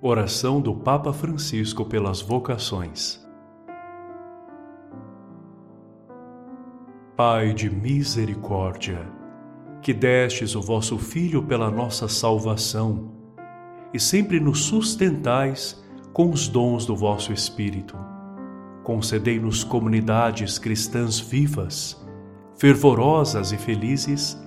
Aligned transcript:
Oração 0.00 0.60
do 0.60 0.76
Papa 0.76 1.12
Francisco 1.12 1.84
pelas 1.84 2.20
vocações. 2.20 3.20
Pai 7.16 7.52
de 7.52 7.68
misericórdia, 7.68 9.10
que 9.82 9.92
destes 9.92 10.54
o 10.54 10.62
vosso 10.62 10.98
Filho 10.98 11.42
pela 11.42 11.68
nossa 11.68 12.06
salvação 12.06 13.10
e 13.92 13.98
sempre 13.98 14.38
nos 14.38 14.60
sustentais 14.66 15.84
com 16.12 16.30
os 16.30 16.46
dons 16.46 16.86
do 16.86 16.94
vosso 16.94 17.32
Espírito, 17.32 17.98
concedei-nos 18.84 19.64
comunidades 19.64 20.60
cristãs 20.60 21.18
vivas, 21.18 22.00
fervorosas 22.56 23.50
e 23.50 23.56
felizes, 23.56 24.40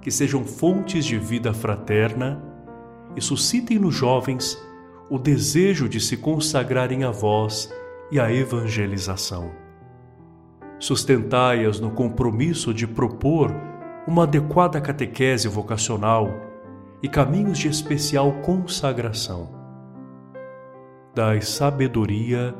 que 0.00 0.12
sejam 0.12 0.44
fontes 0.44 1.04
de 1.04 1.18
vida 1.18 1.52
fraterna 1.52 2.40
e 3.16 3.20
suscitem 3.20 3.76
nos 3.76 3.96
jovens 3.96 4.56
o 5.10 5.18
desejo 5.18 5.88
de 5.88 6.00
se 6.00 6.16
consagrarem 6.16 7.04
a 7.04 7.10
vós 7.10 7.70
e 8.10 8.18
à 8.18 8.32
evangelização. 8.32 9.50
Sustentai-as 10.78 11.78
no 11.78 11.90
compromisso 11.90 12.72
de 12.72 12.86
propor 12.86 13.54
uma 14.06 14.24
adequada 14.24 14.80
catequese 14.80 15.48
vocacional 15.48 16.28
e 17.02 17.08
caminhos 17.08 17.58
de 17.58 17.68
especial 17.68 18.32
consagração. 18.42 19.48
Dai 21.14 21.40
sabedoria 21.42 22.54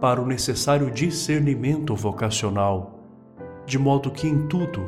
para 0.00 0.20
o 0.20 0.26
necessário 0.26 0.90
discernimento 0.90 1.94
vocacional, 1.94 2.98
de 3.64 3.78
modo 3.78 4.10
que 4.10 4.26
em 4.26 4.46
tudo 4.48 4.84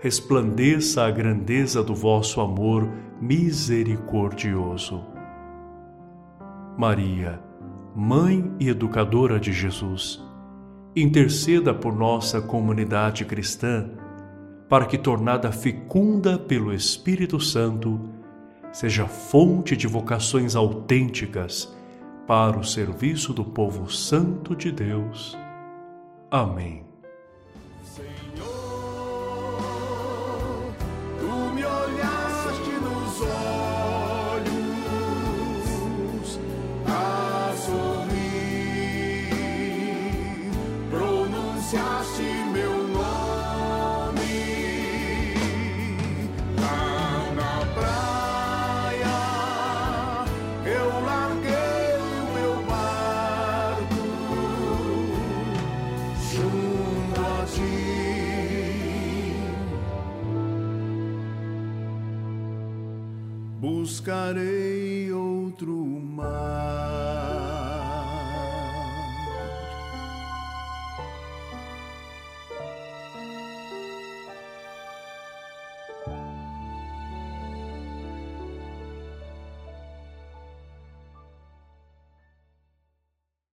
resplandeça 0.00 1.04
a 1.04 1.10
grandeza 1.10 1.82
do 1.82 1.94
vosso 1.94 2.40
amor 2.40 2.88
misericordioso 3.20 5.13
Maria, 6.76 7.40
Mãe 7.94 8.52
e 8.58 8.68
Educadora 8.68 9.38
de 9.38 9.52
Jesus, 9.52 10.20
interceda 10.96 11.72
por 11.72 11.94
nossa 11.94 12.40
comunidade 12.40 13.24
cristã, 13.24 13.88
para 14.68 14.86
que, 14.86 14.98
tornada 14.98 15.52
fecunda 15.52 16.38
pelo 16.38 16.72
Espírito 16.72 17.38
Santo, 17.38 18.00
seja 18.72 19.06
fonte 19.06 19.76
de 19.76 19.86
vocações 19.86 20.56
autênticas 20.56 21.72
para 22.26 22.58
o 22.58 22.64
serviço 22.64 23.32
do 23.32 23.44
povo 23.44 23.88
santo 23.88 24.56
de 24.56 24.72
Deus. 24.72 25.38
Amém. 26.30 26.93
Pronunciaste 41.64 42.22
meu 42.52 42.88
nome 42.88 44.36
lá 46.60 47.32
na 47.34 47.54
praia. 47.74 49.16
Eu 50.66 50.88
larguei 51.04 51.96
o 52.00 52.24
meu 52.34 52.54
barco 52.66 54.04
junto 56.32 57.20
a 57.20 57.46
ti. 57.46 57.76
Buscarei 63.58 65.12
outro 65.12 65.72
mar. 65.72 67.53